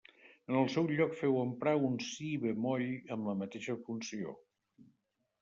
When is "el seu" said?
0.61-0.87